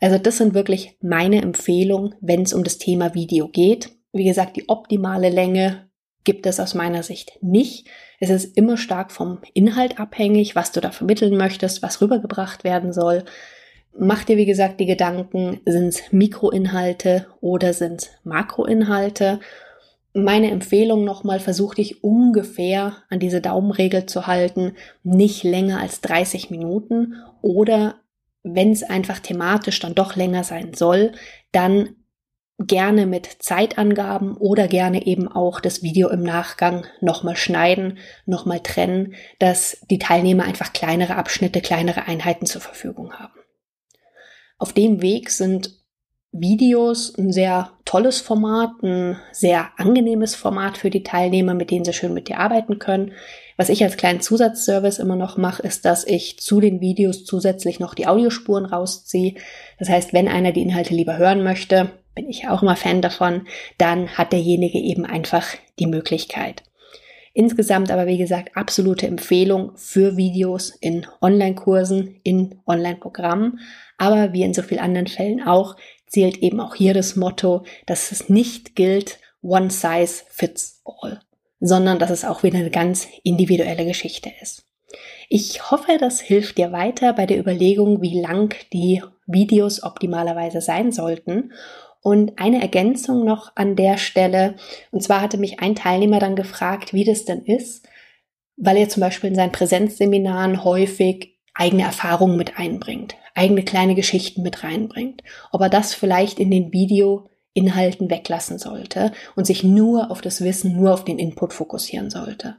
Also 0.00 0.18
das 0.18 0.38
sind 0.38 0.54
wirklich 0.54 0.96
meine 1.02 1.42
Empfehlungen, 1.42 2.14
wenn 2.20 2.42
es 2.42 2.52
um 2.52 2.62
das 2.62 2.78
Thema 2.78 3.14
Video 3.14 3.48
geht. 3.48 3.90
Wie 4.12 4.24
gesagt, 4.24 4.56
die 4.56 4.68
optimale 4.68 5.28
Länge 5.28 5.89
gibt 6.24 6.46
es 6.46 6.60
aus 6.60 6.74
meiner 6.74 7.02
Sicht 7.02 7.38
nicht. 7.42 7.88
Es 8.18 8.30
ist 8.30 8.56
immer 8.56 8.76
stark 8.76 9.12
vom 9.12 9.38
Inhalt 9.54 9.98
abhängig, 9.98 10.54
was 10.54 10.72
du 10.72 10.80
da 10.80 10.90
vermitteln 10.90 11.36
möchtest, 11.36 11.82
was 11.82 12.00
rübergebracht 12.00 12.64
werden 12.64 12.92
soll. 12.92 13.24
Mach 13.98 14.24
dir, 14.24 14.36
wie 14.36 14.46
gesagt, 14.46 14.80
die 14.80 14.86
Gedanken, 14.86 15.60
sind 15.64 15.88
es 15.88 16.12
Mikroinhalte 16.12 17.26
oder 17.40 17.72
sind 17.72 18.02
es 18.02 18.10
Makroinhalte? 18.24 19.40
Meine 20.12 20.50
Empfehlung 20.50 21.04
nochmal, 21.04 21.40
versuch 21.40 21.74
dich 21.74 22.04
ungefähr 22.04 22.96
an 23.08 23.20
diese 23.20 23.40
Daumenregel 23.40 24.06
zu 24.06 24.26
halten, 24.26 24.72
nicht 25.02 25.44
länger 25.44 25.80
als 25.80 26.00
30 26.00 26.50
Minuten 26.50 27.14
oder 27.42 27.96
wenn 28.42 28.72
es 28.72 28.82
einfach 28.82 29.20
thematisch 29.20 29.78
dann 29.80 29.94
doch 29.94 30.16
länger 30.16 30.44
sein 30.44 30.74
soll, 30.74 31.12
dann 31.52 31.96
gerne 32.66 33.06
mit 33.06 33.26
Zeitangaben 33.40 34.36
oder 34.36 34.68
gerne 34.68 35.06
eben 35.06 35.28
auch 35.28 35.60
das 35.60 35.82
Video 35.82 36.10
im 36.10 36.22
Nachgang 36.22 36.86
nochmal 37.00 37.36
schneiden, 37.36 37.98
nochmal 38.26 38.60
trennen, 38.60 39.14
dass 39.38 39.80
die 39.90 39.98
Teilnehmer 39.98 40.44
einfach 40.44 40.72
kleinere 40.72 41.16
Abschnitte, 41.16 41.62
kleinere 41.62 42.06
Einheiten 42.06 42.44
zur 42.44 42.60
Verfügung 42.60 43.14
haben. 43.14 43.32
Auf 44.58 44.74
dem 44.74 45.00
Weg 45.00 45.30
sind 45.30 45.80
Videos 46.32 47.16
ein 47.18 47.32
sehr 47.32 47.72
tolles 47.84 48.20
Format, 48.20 48.70
ein 48.82 49.16
sehr 49.32 49.70
angenehmes 49.78 50.34
Format 50.34 50.76
für 50.76 50.90
die 50.90 51.02
Teilnehmer, 51.02 51.54
mit 51.54 51.70
denen 51.70 51.84
sie 51.84 51.94
schön 51.94 52.14
mit 52.14 52.28
dir 52.28 52.38
arbeiten 52.38 52.78
können. 52.78 53.12
Was 53.56 53.70
ich 53.70 53.82
als 53.82 53.96
kleinen 53.96 54.20
Zusatzservice 54.20 54.98
immer 54.98 55.16
noch 55.16 55.38
mache, 55.38 55.62
ist, 55.62 55.86
dass 55.86 56.06
ich 56.06 56.38
zu 56.38 56.60
den 56.60 56.80
Videos 56.80 57.24
zusätzlich 57.24 57.80
noch 57.80 57.94
die 57.94 58.06
Audiospuren 58.06 58.66
rausziehe. 58.66 59.34
Das 59.78 59.88
heißt, 59.88 60.12
wenn 60.12 60.28
einer 60.28 60.52
die 60.52 60.62
Inhalte 60.62 60.94
lieber 60.94 61.16
hören 61.16 61.42
möchte, 61.42 61.90
bin 62.14 62.28
ich 62.28 62.48
auch 62.48 62.62
immer 62.62 62.76
Fan 62.76 63.02
davon, 63.02 63.46
dann 63.78 64.08
hat 64.08 64.32
derjenige 64.32 64.78
eben 64.78 65.04
einfach 65.04 65.46
die 65.78 65.86
Möglichkeit. 65.86 66.62
Insgesamt 67.32 67.92
aber, 67.92 68.06
wie 68.06 68.18
gesagt, 68.18 68.56
absolute 68.56 69.06
Empfehlung 69.06 69.72
für 69.76 70.16
Videos 70.16 70.70
in 70.70 71.06
Online-Kursen, 71.20 72.16
in 72.24 72.60
Online-Programmen. 72.66 73.60
Aber 73.98 74.32
wie 74.32 74.42
in 74.42 74.52
so 74.52 74.62
vielen 74.62 74.80
anderen 74.80 75.06
Fällen 75.06 75.42
auch, 75.42 75.76
zählt 76.06 76.38
eben 76.38 76.60
auch 76.60 76.74
hier 76.74 76.92
das 76.92 77.14
Motto, 77.14 77.64
dass 77.86 78.10
es 78.10 78.28
nicht 78.28 78.74
gilt, 78.74 79.20
one 79.42 79.70
size 79.70 80.24
fits 80.28 80.82
all, 80.84 81.20
sondern 81.60 82.00
dass 82.00 82.10
es 82.10 82.24
auch 82.24 82.42
wieder 82.42 82.58
eine 82.58 82.70
ganz 82.70 83.06
individuelle 83.22 83.86
Geschichte 83.86 84.32
ist. 84.42 84.66
Ich 85.28 85.70
hoffe, 85.70 85.98
das 86.00 86.20
hilft 86.20 86.58
dir 86.58 86.72
weiter 86.72 87.12
bei 87.12 87.26
der 87.26 87.38
Überlegung, 87.38 88.02
wie 88.02 88.20
lang 88.20 88.56
die 88.72 89.02
Videos 89.26 89.84
optimalerweise 89.84 90.60
sein 90.60 90.90
sollten 90.90 91.52
und 92.02 92.38
eine 92.38 92.60
Ergänzung 92.60 93.24
noch 93.24 93.52
an 93.56 93.76
der 93.76 93.98
Stelle. 93.98 94.56
Und 94.90 95.02
zwar 95.02 95.20
hatte 95.20 95.38
mich 95.38 95.60
ein 95.60 95.74
Teilnehmer 95.74 96.18
dann 96.18 96.36
gefragt, 96.36 96.92
wie 96.94 97.04
das 97.04 97.24
denn 97.24 97.44
ist, 97.44 97.86
weil 98.56 98.76
er 98.76 98.88
zum 98.88 99.00
Beispiel 99.00 99.30
in 99.30 99.36
seinen 99.36 99.52
Präsenzseminaren 99.52 100.64
häufig 100.64 101.38
eigene 101.54 101.82
Erfahrungen 101.82 102.36
mit 102.36 102.58
einbringt, 102.58 103.16
eigene 103.34 103.62
kleine 103.64 103.94
Geschichten 103.94 104.42
mit 104.42 104.64
reinbringt. 104.64 105.22
Ob 105.52 105.60
er 105.60 105.68
das 105.68 105.94
vielleicht 105.94 106.38
in 106.38 106.50
den 106.50 106.72
Videoinhalten 106.72 108.08
weglassen 108.10 108.58
sollte 108.58 109.12
und 109.36 109.46
sich 109.46 109.64
nur 109.64 110.10
auf 110.10 110.20
das 110.20 110.42
Wissen, 110.42 110.76
nur 110.76 110.94
auf 110.94 111.04
den 111.04 111.18
Input 111.18 111.52
fokussieren 111.52 112.10
sollte. 112.10 112.56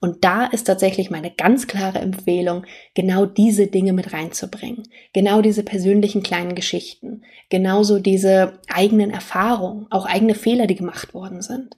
Und 0.00 0.24
da 0.24 0.46
ist 0.46 0.64
tatsächlich 0.64 1.10
meine 1.10 1.30
ganz 1.30 1.66
klare 1.66 1.98
Empfehlung, 1.98 2.64
genau 2.94 3.26
diese 3.26 3.66
Dinge 3.66 3.92
mit 3.92 4.14
reinzubringen. 4.14 4.88
Genau 5.12 5.42
diese 5.42 5.62
persönlichen 5.62 6.22
kleinen 6.22 6.54
Geschichten. 6.54 7.22
Genauso 7.50 7.98
diese 7.98 8.60
eigenen 8.68 9.10
Erfahrungen, 9.10 9.86
auch 9.90 10.06
eigene 10.06 10.34
Fehler, 10.34 10.66
die 10.66 10.76
gemacht 10.76 11.12
worden 11.12 11.42
sind. 11.42 11.76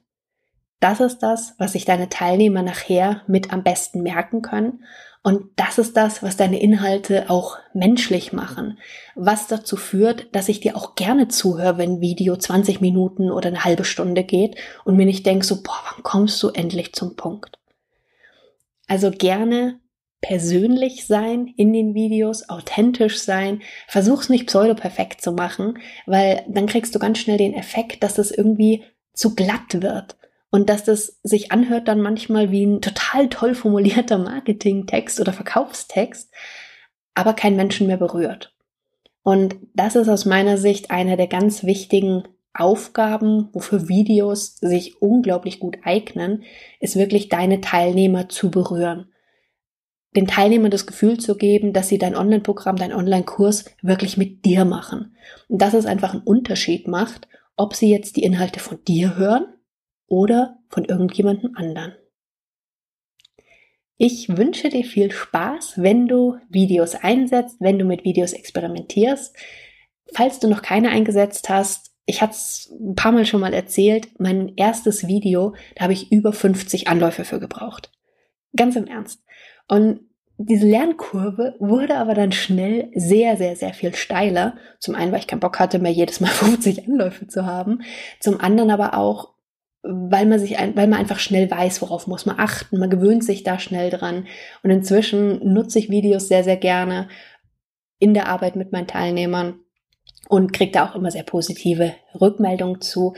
Das 0.79 1.01
ist 1.01 1.19
das, 1.19 1.55
was 1.57 1.73
sich 1.73 1.85
deine 1.85 2.09
Teilnehmer 2.09 2.61
nachher 2.61 3.21
mit 3.27 3.51
am 3.51 3.63
besten 3.63 4.03
merken 4.03 4.41
können. 4.41 4.83
Und 5.21 5.51
das 5.55 5.77
ist 5.77 5.95
das, 5.95 6.21
was 6.21 6.35
deine 6.35 6.61
Inhalte 6.61 7.29
auch 7.29 7.57
menschlich 7.73 8.33
machen. 8.33 8.77
Was 9.15 9.47
dazu 9.47 9.77
führt, 9.77 10.33
dass 10.35 10.49
ich 10.49 10.59
dir 10.59 10.75
auch 10.75 10.95
gerne 10.95 11.29
zuhöre, 11.29 11.77
wenn 11.77 11.93
ein 11.93 12.01
Video 12.01 12.35
20 12.35 12.81
Minuten 12.81 13.31
oder 13.31 13.47
eine 13.47 13.63
halbe 13.63 13.85
Stunde 13.85 14.25
geht 14.25 14.57
und 14.83 14.97
mir 14.97 15.05
nicht 15.05 15.25
denke 15.25 15.45
so, 15.45 15.63
boah, 15.63 15.79
wann 15.93 16.03
kommst 16.03 16.43
du 16.43 16.49
endlich 16.49 16.93
zum 16.93 17.15
Punkt? 17.15 17.57
Also 18.87 19.11
gerne 19.11 19.79
persönlich 20.21 21.05
sein 21.05 21.47
in 21.57 21.73
den 21.73 21.93
Videos, 21.93 22.47
authentisch 22.49 23.19
sein. 23.19 23.61
Versuch's 23.87 24.29
nicht 24.29 24.47
pseudo-perfekt 24.47 25.21
zu 25.21 25.33
machen, 25.33 25.79
weil 26.05 26.45
dann 26.47 26.65
kriegst 26.67 26.95
du 26.95 26.99
ganz 26.99 27.19
schnell 27.19 27.37
den 27.37 27.53
Effekt, 27.53 28.03
dass 28.03 28.13
das 28.13 28.31
irgendwie 28.31 28.83
zu 29.13 29.35
glatt 29.35 29.81
wird. 29.81 30.17
und 30.53 30.69
dass 30.69 30.83
das 30.83 31.19
sich 31.23 31.51
anhört 31.51 31.87
dann 31.87 31.99
manchmal 31.99 32.51
wie 32.51 32.63
ein 32.63 32.79
total 32.79 33.27
toll 33.27 33.55
formulierter 33.55 34.19
Marketingtext 34.19 35.19
oder 35.19 35.33
Verkaufstext, 35.33 36.31
aber 37.15 37.33
kein 37.33 37.55
Menschen 37.55 37.87
mehr 37.87 37.97
berührt. 37.97 38.55
Und 39.23 39.55
das 39.73 39.95
ist 39.95 40.09
aus 40.09 40.25
meiner 40.25 40.59
Sicht 40.59 40.91
einer 40.91 41.17
der 41.17 41.25
ganz 41.25 41.63
wichtigen 41.63 42.27
Aufgaben, 42.53 43.49
wofür 43.53 43.87
Videos 43.87 44.57
sich 44.57 45.01
unglaublich 45.01 45.59
gut 45.59 45.77
eignen, 45.83 46.43
ist 46.79 46.95
wirklich 46.95 47.29
deine 47.29 47.61
Teilnehmer 47.61 48.29
zu 48.29 48.51
berühren. 48.51 49.11
Den 50.15 50.27
Teilnehmern 50.27 50.69
das 50.69 50.85
Gefühl 50.85 51.19
zu 51.19 51.35
geben, 51.35 51.73
dass 51.73 51.87
sie 51.87 51.97
dein 51.97 52.15
Online-Programm, 52.15 52.75
dein 52.75 52.93
Online-Kurs 52.93 53.65
wirklich 53.81 54.17
mit 54.17 54.45
dir 54.45 54.65
machen. 54.65 55.15
Und 55.47 55.61
dass 55.61 55.73
es 55.73 55.87
einfach 55.87 56.13
einen 56.13 56.21
Unterschied 56.21 56.87
macht, 56.87 57.27
ob 57.55 57.75
sie 57.75 57.89
jetzt 57.89 58.15
die 58.17 58.23
Inhalte 58.23 58.59
von 58.59 58.83
dir 58.85 59.17
hören 59.17 59.47
oder 60.07 60.59
von 60.69 60.85
irgendjemandem 60.85 61.55
anderen. 61.55 61.93
Ich 63.97 64.27
wünsche 64.37 64.69
dir 64.69 64.83
viel 64.83 65.11
Spaß, 65.11 65.75
wenn 65.77 66.07
du 66.07 66.37
Videos 66.49 66.93
einsetzt, 66.93 67.57
wenn 67.59 67.79
du 67.79 67.85
mit 67.85 68.03
Videos 68.03 68.33
experimentierst. 68.33 69.35
Falls 70.13 70.39
du 70.39 70.47
noch 70.47 70.61
keine 70.61 70.89
eingesetzt 70.89 71.49
hast, 71.49 71.92
ich 72.05 72.21
hatte 72.21 72.33
es 72.33 72.71
ein 72.79 72.95
paar 72.95 73.11
Mal 73.11 73.25
schon 73.25 73.41
mal 73.41 73.53
erzählt, 73.53 74.19
mein 74.19 74.53
erstes 74.55 75.07
Video, 75.07 75.55
da 75.75 75.83
habe 75.83 75.93
ich 75.93 76.11
über 76.11 76.33
50 76.33 76.87
Anläufe 76.87 77.23
für 77.23 77.39
gebraucht. 77.39 77.91
Ganz 78.55 78.75
im 78.75 78.87
Ernst. 78.87 79.23
Und 79.67 80.01
diese 80.37 80.67
Lernkurve 80.67 81.55
wurde 81.59 81.97
aber 81.97 82.13
dann 82.13 82.31
schnell 82.31 82.91
sehr, 82.95 83.37
sehr, 83.37 83.55
sehr 83.55 83.73
viel 83.73 83.95
steiler. 83.95 84.57
Zum 84.79 84.95
einen, 84.95 85.11
weil 85.11 85.19
ich 85.19 85.27
keinen 85.27 85.39
Bock 85.39 85.59
hatte, 85.59 85.79
mehr 85.79 85.91
jedes 85.91 86.19
Mal 86.19 86.27
50 86.31 86.87
Anläufe 86.87 87.27
zu 87.27 87.45
haben. 87.45 87.81
Zum 88.19 88.39
anderen 88.41 88.71
aber 88.71 88.97
auch, 88.97 89.33
weil 89.83 90.25
man 90.25 90.39
sich, 90.39 90.57
weil 90.57 90.87
man 90.87 90.93
einfach 90.99 91.19
schnell 91.19 91.49
weiß, 91.49 91.81
worauf 91.81 92.07
muss 92.07 92.25
man 92.25 92.39
achten. 92.39 92.79
Man 92.79 92.89
gewöhnt 92.89 93.23
sich 93.23 93.43
da 93.43 93.59
schnell 93.59 93.89
dran. 93.89 94.27
Und 94.61 94.71
inzwischen 94.71 95.53
nutze 95.53 95.79
ich 95.79 95.89
Videos 95.89 96.27
sehr, 96.27 96.43
sehr 96.43 96.57
gerne 96.57 97.07
in 97.99 98.13
der 98.13 98.27
Arbeit 98.27 98.57
mit 98.57 98.73
meinen 98.73 98.87
Teilnehmern 98.87 99.62
und 100.29 100.53
kriege 100.53 100.71
da 100.71 100.85
auch 100.89 100.95
immer 100.95 101.11
sehr 101.11 101.23
positive 101.23 101.93
Rückmeldungen 102.19 102.81
zu, 102.81 103.13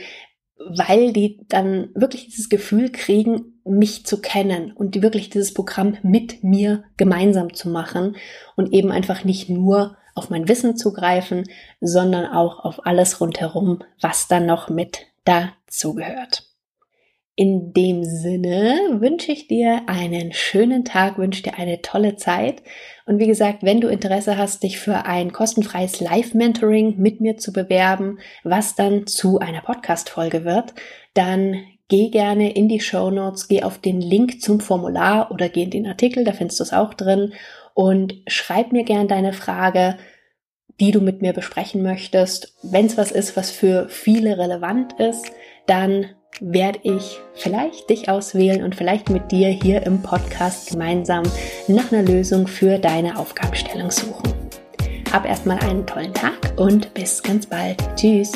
weil 0.58 1.12
die 1.12 1.40
dann 1.48 1.90
wirklich 1.94 2.26
dieses 2.26 2.48
Gefühl 2.48 2.90
kriegen, 2.90 3.60
mich 3.64 4.06
zu 4.06 4.20
kennen 4.20 4.72
und 4.72 4.94
die 4.94 5.02
wirklich 5.02 5.28
dieses 5.30 5.52
Programm 5.52 5.98
mit 6.02 6.42
mir 6.42 6.84
gemeinsam 6.96 7.52
zu 7.54 7.68
machen 7.68 8.16
und 8.56 8.72
eben 8.72 8.90
einfach 8.90 9.24
nicht 9.24 9.48
nur 9.48 9.96
auf 10.14 10.30
mein 10.30 10.48
Wissen 10.48 10.76
zugreifen, 10.76 11.44
sondern 11.80 12.26
auch 12.26 12.64
auf 12.64 12.86
alles 12.86 13.20
rundherum, 13.20 13.82
was 14.00 14.28
dann 14.28 14.46
noch 14.46 14.70
mit 14.70 15.00
dazugehört. 15.24 16.45
In 17.38 17.74
dem 17.74 18.02
Sinne 18.02 18.96
wünsche 18.98 19.30
ich 19.30 19.46
dir 19.46 19.82
einen 19.88 20.32
schönen 20.32 20.86
Tag, 20.86 21.18
wünsche 21.18 21.42
dir 21.42 21.58
eine 21.58 21.82
tolle 21.82 22.16
Zeit. 22.16 22.62
Und 23.04 23.18
wie 23.18 23.26
gesagt, 23.26 23.62
wenn 23.62 23.82
du 23.82 23.88
Interesse 23.88 24.38
hast, 24.38 24.62
dich 24.62 24.78
für 24.78 25.04
ein 25.04 25.34
kostenfreies 25.34 26.00
Live-Mentoring 26.00 26.94
mit 26.96 27.20
mir 27.20 27.36
zu 27.36 27.52
bewerben, 27.52 28.20
was 28.42 28.74
dann 28.74 29.06
zu 29.06 29.38
einer 29.38 29.60
Podcast-Folge 29.60 30.46
wird, 30.46 30.72
dann 31.12 31.62
geh 31.88 32.08
gerne 32.08 32.54
in 32.54 32.70
die 32.70 32.80
Show 32.80 33.10
Notes, 33.10 33.48
geh 33.48 33.62
auf 33.62 33.76
den 33.76 34.00
Link 34.00 34.40
zum 34.40 34.60
Formular 34.60 35.30
oder 35.30 35.50
geh 35.50 35.64
in 35.64 35.70
den 35.70 35.86
Artikel, 35.86 36.24
da 36.24 36.32
findest 36.32 36.60
du 36.60 36.64
es 36.64 36.72
auch 36.72 36.94
drin 36.94 37.34
und 37.74 38.14
schreib 38.26 38.72
mir 38.72 38.84
gern 38.84 39.08
deine 39.08 39.34
Frage, 39.34 39.98
die 40.80 40.90
du 40.90 41.02
mit 41.02 41.20
mir 41.20 41.34
besprechen 41.34 41.82
möchtest. 41.82 42.54
Wenn 42.62 42.86
es 42.86 42.96
was 42.96 43.12
ist, 43.12 43.36
was 43.36 43.50
für 43.50 43.90
viele 43.90 44.38
relevant 44.38 44.98
ist, 44.98 45.30
dann 45.66 46.06
werde 46.40 46.80
ich 46.82 47.20
vielleicht 47.34 47.90
dich 47.90 48.08
auswählen 48.08 48.62
und 48.62 48.74
vielleicht 48.74 49.10
mit 49.10 49.32
dir 49.32 49.48
hier 49.48 49.84
im 49.84 50.02
Podcast 50.02 50.70
gemeinsam 50.70 51.24
nach 51.68 51.92
einer 51.92 52.02
Lösung 52.02 52.46
für 52.46 52.78
deine 52.78 53.18
Aufgabenstellung 53.18 53.90
suchen. 53.90 54.32
Hab 55.12 55.26
erstmal 55.26 55.58
einen 55.60 55.86
tollen 55.86 56.12
Tag 56.12 56.52
und 56.56 56.92
bis 56.94 57.22
ganz 57.22 57.46
bald. 57.46 57.78
Tschüss. 57.96 58.32